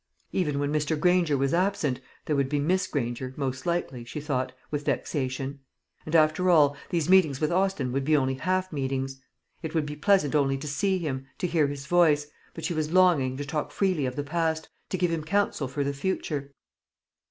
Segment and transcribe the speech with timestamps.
[0.31, 0.99] Even when Mr.
[0.99, 5.59] Granger was absent, there would be Miss Granger, most likely, she thought, with vexation;
[6.07, 9.21] and, after all, these meetings with Austin would be only half meetings.
[9.61, 12.25] It would be pleasant only to see him, to hear his voice;
[12.55, 15.83] but she was longing to talk freely of the past, to give him counsel for
[15.83, 16.51] the future.